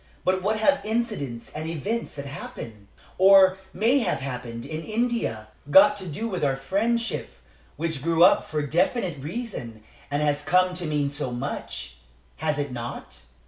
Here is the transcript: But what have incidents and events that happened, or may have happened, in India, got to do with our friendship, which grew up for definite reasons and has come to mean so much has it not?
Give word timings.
But 0.25 0.41
what 0.41 0.57
have 0.57 0.83
incidents 0.83 1.51
and 1.53 1.69
events 1.69 2.15
that 2.15 2.25
happened, 2.25 2.87
or 3.19 3.59
may 3.71 3.99
have 3.99 4.19
happened, 4.19 4.65
in 4.65 4.83
India, 4.83 5.49
got 5.69 5.95
to 5.97 6.07
do 6.07 6.27
with 6.27 6.43
our 6.43 6.55
friendship, 6.55 7.29
which 7.75 8.01
grew 8.01 8.23
up 8.23 8.49
for 8.49 8.65
definite 8.65 9.19
reasons 9.19 9.83
and 10.09 10.23
has 10.23 10.43
come 10.43 10.73
to 10.73 10.87
mean 10.87 11.11
so 11.11 11.29
much 11.29 11.97
has 12.37 12.57
it 12.57 12.71
not? 12.71 13.21